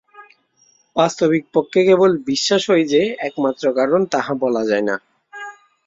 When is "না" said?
4.89-4.95